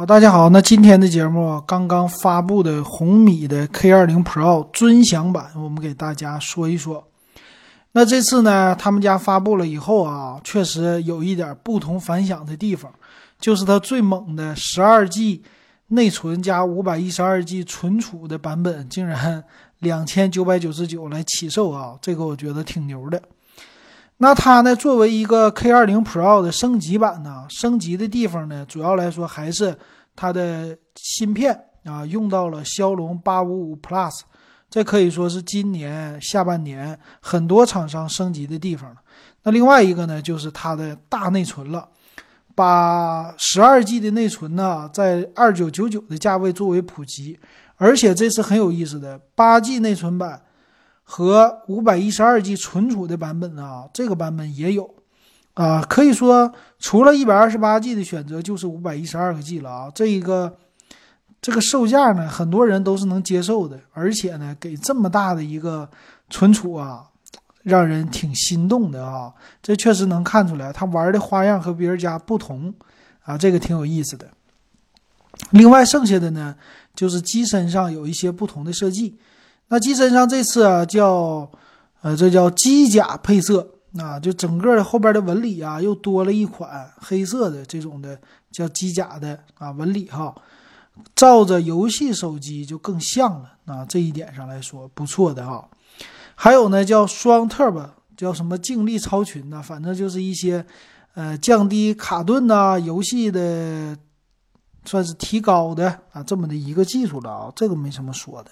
[0.00, 0.48] 好，大家好。
[0.48, 7.06] 那今天的节目刚刚发布的红米的 K20 Pro 尊享版，我们给大家说一说。
[7.92, 12.90] 那这次呢，他们家发布了以后啊，确实有一点不同凡响的地方，
[13.38, 15.42] 就是它最猛的 12G
[15.88, 19.44] 内存加 512G 存储的版本，竟然
[19.80, 23.20] 两千九百九十九来起售啊，这个我觉得挺牛的。
[24.22, 29.74] 那它呢，作为一个 K20 Pro 的升级版呢，升级的地方呢，主要来说还是
[30.14, 34.20] 它的芯片啊，用到了骁龙八五五 Plus，
[34.68, 38.96] 这可以说是今年下半年很多厂商升级的地方了。
[39.44, 41.88] 那另外一个呢，就是它的大内存了，
[42.54, 47.40] 把十二 G 的内存呢，在二九九九的价位作为普及，
[47.76, 50.42] 而且这次很有意思的八 G 内存版。
[51.12, 54.94] 和五百一十二 G 存储的版本啊，这个版本也有，
[55.54, 59.90] 啊，可以说除了一百二十八 G 的选择，就是五百一十二个 G 了啊。
[59.92, 60.56] 这一个
[61.42, 65.90] 这个售价呢，很多人都是能接受的，而且呢，给这么大的一个
[66.28, 67.02] 存储啊，
[67.64, 69.34] 让人挺心动的啊。
[69.60, 72.72] 这确实能看出来，他玩的花样和别人家不同
[73.24, 74.28] 啊，这个挺有意思的。
[75.50, 76.54] 另外剩下的呢，
[76.94, 79.18] 就是机身上有一些不同的设计。
[79.72, 81.48] 那机身上这次啊叫，
[82.02, 88.18] 呃，这叫机甲配色啊，就整个的后边的纹理啊又多了一款黑色的这种的
[88.50, 90.34] 叫机甲的啊纹理哈，
[91.14, 95.68] 照着游戏手机就更像了啊，这一点上来说不错的哈。
[96.34, 100.66] 还有呢叫双 Turbo，叫什么静力超群呐，反正就是一些
[101.14, 103.96] 呃降低卡顿呐，游戏的
[104.84, 108.50] 算是提高的啊这么的一个技术了啊，这个没什么说的。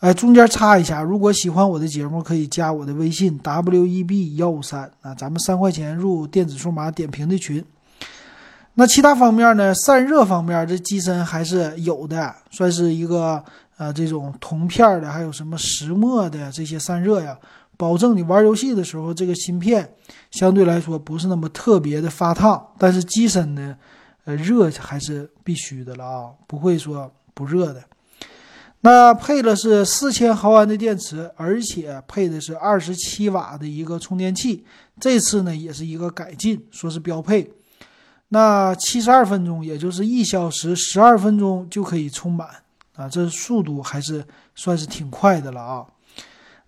[0.00, 7.64] 哎，中间插一下，如果喜欢我的节目，可以加我的微信 w e b 幺五三啊，咱们三块钱入电子数码点评的群。
[8.74, 9.74] 那其他方面呢？
[9.74, 13.42] 散热方面，这机身还是有的，算是一个
[13.76, 17.36] 呃这种铜片的，还有什么石墨的这些散热呀，
[17.76, 19.94] 保证你玩游戏的时候，这个芯片
[20.30, 22.64] 相对来说不是那么特别的发烫。
[22.78, 23.76] 但是机身呢，
[24.26, 27.82] 呃，热还是必须的了啊，不会说不热的。
[28.80, 34.64] 那配的是四千毫安的电池，而且配的是二十七瓦的一个充电器。
[35.00, 37.52] 这次呢也是一个改进，说是标配。
[38.28, 42.48] 那七十二分钟，也就是一小时十二分钟就可以充满
[42.94, 44.24] 啊，这速度还是
[44.54, 45.84] 算是挺快的了啊。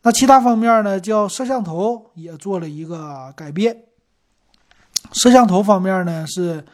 [0.03, 3.85] 那其他方面呢，叫摄像头也做了一个改变。
[5.13, 6.65] 摄像头方面呢是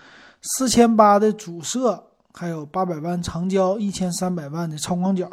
[0.41, 2.06] 四千八的主摄。
[2.39, 5.27] 还有八百万长焦，一千三百万的超广角，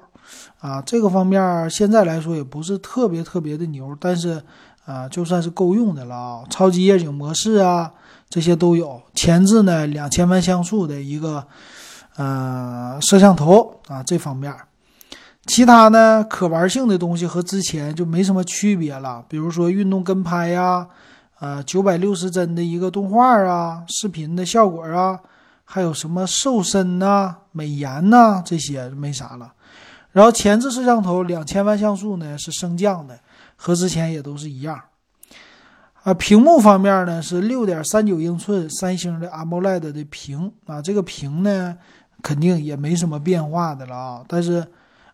[0.61, 4.41] 啊，这个方面现在来说也不是特别特别的牛，但是
[4.85, 6.43] 啊，就算是够用的了啊。
[6.49, 7.91] 超级夜景模式啊，
[8.29, 9.01] 这些都有。
[9.13, 11.45] 前置呢，两千万像素的一个
[12.15, 14.55] 呃摄像头啊，这方面，
[15.45, 19.21] 其他呢可玩性的东西和之前就没什么区别了。
[19.27, 20.87] 比如说运动跟拍呀，
[21.41, 25.19] 呃，九百六十帧的一个动画啊，视频的效果啊。
[25.63, 29.53] 还有什么瘦身呐、美颜呐，这些没啥了。
[30.11, 33.19] 然后前置摄像头两千万像素呢是升降的，
[33.55, 34.79] 和之前也都是一样。
[36.03, 41.77] 啊，屏幕方面呢是六点三九英寸三星的 AMOLED 的屏啊，这个屏呢
[42.21, 44.23] 肯定也没什么变化的了啊。
[44.27, 44.67] 但是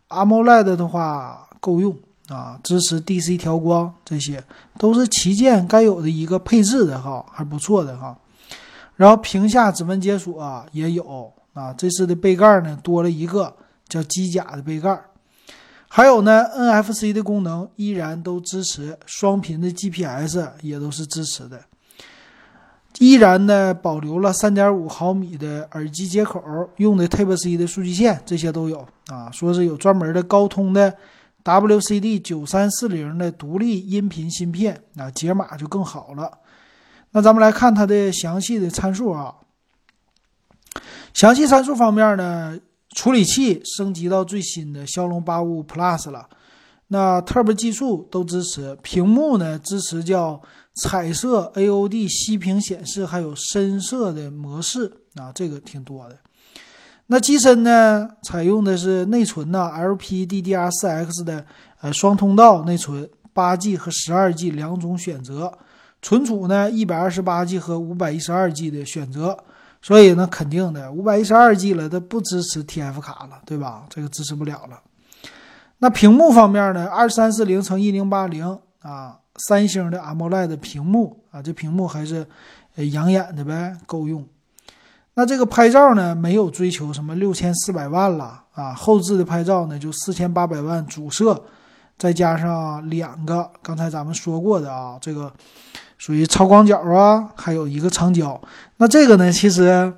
[0.10, 1.96] AMOLED 的话够用
[2.28, 4.44] 啊，支持 DC 调光，这些
[4.78, 8.18] 都是旗舰该有的一个配置的哈，还不错的哈。
[9.00, 11.32] 然后屏下指纹解锁啊也有。
[11.54, 13.54] 啊，这次的杯盖呢多了一个
[13.88, 14.98] 叫机甲的杯盖，
[15.90, 21.60] 还有呢 NFC 的功能依然都支持，双频的 GPS 也都是支持的，
[23.00, 26.42] 依然呢保留了3.5毫米的耳机接口，
[26.78, 28.88] 用的 Type C 的数据线这些都有。
[29.08, 30.96] 啊，说是有专门的高通的
[31.44, 36.32] WCD 9340的独立音频芯片啊，解码就更好了。
[37.12, 39.36] 那咱们来看它的详细的参数啊。
[41.14, 42.58] 详细参数方面呢，
[42.96, 46.30] 处理器升级到最新的骁龙八五五 Plus 了。
[46.88, 50.42] 那 Turbo 技术都支持，屏幕呢支持叫
[50.76, 56.18] 彩色 AOD 息屏显示，还有深色的模式啊，这个挺多的。
[57.08, 61.46] 那机身呢，采用的是内存呢 LPDDR4X 的
[61.82, 65.58] 呃双通道内存，八 G 和十二 G 两种选择。
[66.02, 69.38] 存储呢，一百二十八 G 和五百一十二 G 的选择，
[69.82, 73.86] 所以呢，肯定的，五百一十二 G 了，它不支持 TF 卡了，对吧？
[73.90, 74.80] 这个支持不了了。
[75.80, 79.18] 那屏幕方面呢，二三四零乘一零八零啊，
[79.48, 82.28] 三星的 AMOLED 屏幕啊，这屏幕还是
[82.92, 84.28] 养眼的呗，够用。
[85.16, 91.44] 那这个拍照呢，没有追求什么六千四百万了啊，后置的拍照呢就四千八百万主摄，
[91.98, 95.34] 再加上两个刚才咱们说过的啊，这个
[96.00, 98.42] 属于超广角啊，还有一个长焦。
[98.78, 99.94] 那这个呢，其实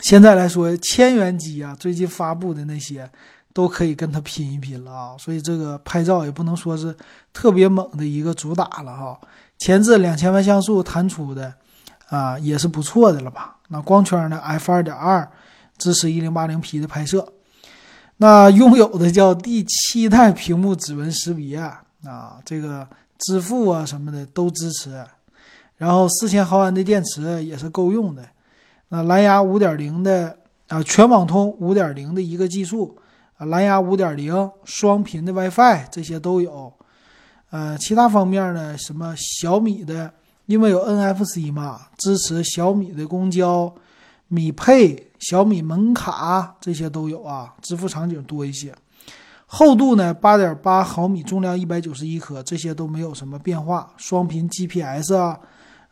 [0.00, 3.10] 现在来说，千元机啊，最近发布的那些
[3.54, 6.94] 都可以跟它拼一拼了啊，所以这个拍照也不能说是
[7.32, 9.18] 特别猛的一个主打了哈。
[9.56, 11.54] 前置两千万像素弹出的
[12.08, 13.56] 啊，也是不错的了吧？
[13.68, 15.30] 那光圈呢？f 二点二，
[15.78, 17.32] 支持一零八零 P 的拍摄。
[18.16, 22.86] 那拥有的叫第七代屏幕指纹识别啊，这个
[23.22, 25.04] 支付啊什么的都支持。
[25.76, 28.24] 然后四千毫安的电池也是够用的。
[28.88, 30.38] 那蓝牙五点零的
[30.68, 32.96] 啊，全网通五点零的一个技术
[33.36, 36.72] 啊，蓝牙五点零双频的 WiFi 这些都有。
[37.50, 38.78] 呃，其他方面呢？
[38.78, 40.12] 什么小米的，
[40.46, 43.74] 因为有 NFC 嘛，支持小米的公交、
[44.28, 48.74] 米配、小米门卡这些都有啊，支付场景多一些。
[49.54, 53.92] 厚度呢，八点八毫米，重量一百九十一克，这些都没有什么变化。
[53.98, 55.38] 双频 GPS 啊，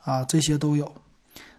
[0.03, 0.91] 啊这些都有。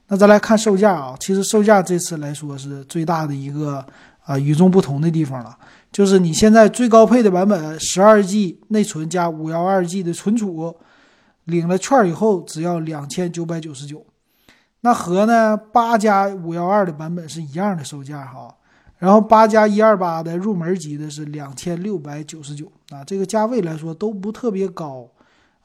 [0.08, 3.86] 那再来看售价啊，其实售价这次来说是最大的一个
[4.24, 5.56] 啊与众不同的地方了。
[5.92, 10.76] 就是你现在最高配的版本，十二 G 内存加五幺二 G 的存储，
[11.44, 14.04] 领了券以后只要两千九百九十九，
[14.80, 18.56] 那和呢八加五幺二的版本是一样的售价哈。
[19.02, 25.10] 然后八加一二八的入门级的是两千六百九十九啊，这个价位来说都不特别高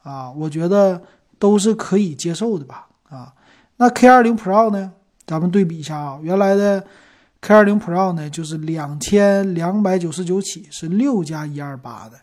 [0.01, 0.99] 啊，我觉得
[1.37, 3.31] 都是可以接受的吧啊。
[3.75, 4.91] 那 K 二零 Pro 呢，
[5.27, 6.83] 咱们对比一下啊，原来的。
[7.39, 12.17] K 二零 Pro 呢，就是两千两百九十九起，是六加一二八的；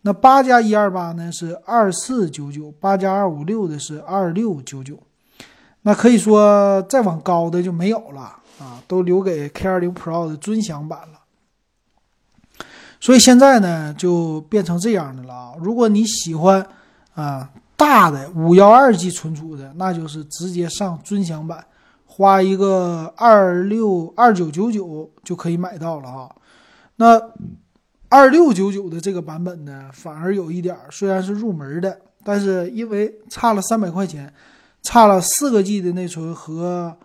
[0.00, 4.98] 那八加一二八呢是二四九九，八加二五六的是二六九九。
[5.82, 11.20] 那可以说再往高的就没有了啊，都留给 K 二零 Pro 的尊享版了。
[13.00, 15.52] 所以现在呢，就变成这样的了啊。
[15.60, 16.66] 如果你喜欢
[17.14, 21.64] 啊大的五幺二 G 存储的，那就是直接上尊享版。
[22.06, 26.36] 花一个二六二九九九就可以买到了哈，
[26.94, 27.20] 那
[28.08, 34.32] 二六九九的这个版本呢，反而有一点，虽然是入门的，但是因为差了三百块钱，
[34.80, 36.96] 差了四个 G 的内存和，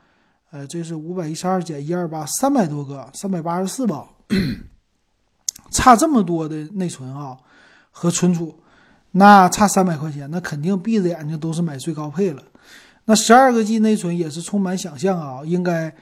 [0.52, 4.06] 呃，这是五百一十二减一二八，三百多个，三百八十四吧，
[5.70, 7.38] 差这么多的内存啊
[7.92, 8.60] 和存储，
[9.12, 12.42] 那差三百块钱，那肯定闭着眼睛都是买最高配了。
[13.06, 15.94] 那十二个 G 内存也是充满想象啊，应该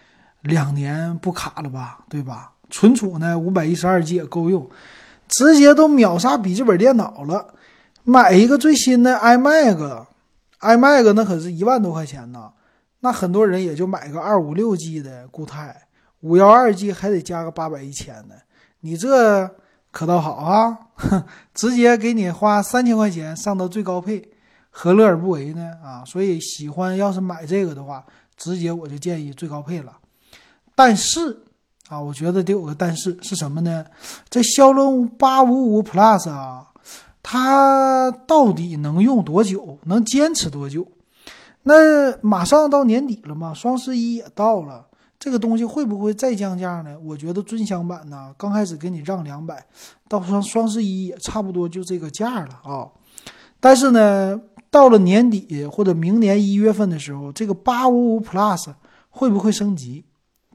[0.42, 2.54] 两年不卡了吧，对吧？
[2.70, 4.70] 存储呢，五百一十二 G 也够用，
[5.28, 7.54] 直接都秒杀笔记本电脑了。
[8.04, 12.52] 买一个最新的 iMac，iMac 那可是一万多块钱呢，
[13.08, 15.74] 那很多人也就买个二五六 G 的固态，
[16.20, 18.36] 五幺二 G 还得加个八百一千的，
[18.82, 19.50] 你这
[19.92, 20.78] 可倒好啊，
[21.54, 24.30] 直接给你花三千块钱上到最高配。
[24.70, 25.72] 何乐而不为呢？
[25.82, 28.06] 啊，所以喜欢要是买这个的话，
[28.36, 29.98] 直接我就建议最高配了。
[30.76, 31.44] 但是
[31.88, 33.86] 啊，我觉得得有个但是是什么呢？
[34.30, 36.68] 这骁龙八五五 Plus 啊，
[37.24, 39.80] 它到底能用多久？
[39.86, 40.86] 能坚持多久？
[41.68, 44.88] 那马上到年底了嘛，双十一也到了，
[45.20, 46.98] 这个东西会不会再降价呢？
[47.04, 49.66] 我觉得尊享版呢，刚开始给你让两百，
[50.08, 52.88] 到双双十一也差不多就这个价了啊。
[53.60, 54.42] 但是呢？
[54.70, 58.74] 到了年底或者明年一月份的时候，这个八五五 Plus
[59.10, 60.04] 会不会升级？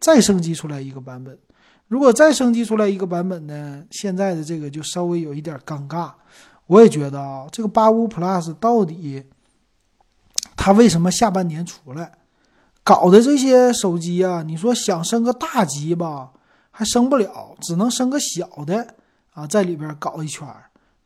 [0.00, 1.36] 再升级出来一个版本？
[1.88, 3.82] 如果再升级出来一个版本呢？
[3.90, 6.12] 现在的这个就稍微有一点尴尬。
[6.66, 9.24] 我也觉得啊，这个八五 Plus 到底
[10.56, 12.12] 它为什么下半年出来？
[12.84, 16.32] 搞的这些手机啊，你说想升个大级吧，
[16.72, 18.94] 还升不了，只能升个小的
[19.34, 20.46] 啊，在里边搞一圈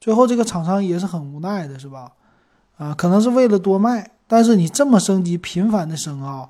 [0.01, 2.13] 最后这个厂商也是很无奈的，是吧？
[2.79, 6.49] 啊，可能是为了多卖，但是你这么升级频繁的升啊，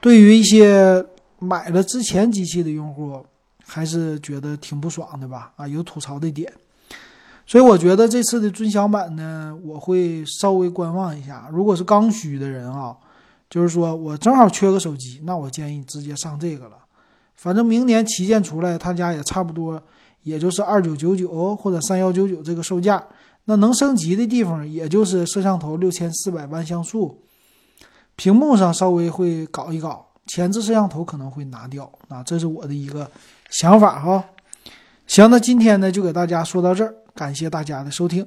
[0.00, 1.04] 对于一些
[1.38, 3.24] 买了之前机器的用户，
[3.64, 5.52] 还是觉得挺不爽的吧？
[5.56, 6.52] 啊，有吐槽的点，
[7.50, 11.48] 所以我觉得这次的尊享版呢，我会稍微观望一下。
[11.52, 12.96] 如果是刚需的人啊，
[13.48, 16.76] 就是说我正好缺个手机，那我建议直接上这个了。
[17.34, 19.82] 反正明年旗舰出来，他家也差不多，
[20.22, 23.04] 也就是二九九九或者三幺九九这个售价。
[23.46, 27.20] 那能升级的地方，也就是摄像头六千四百万像素，
[28.14, 33.10] 屏幕上稍微会搞一搞，前置摄像头可能会拿掉啊，这是我的一个
[33.48, 34.24] 想法哈。
[35.08, 38.26] 行，那今天呢就给大家说到这儿，感谢大家的收听。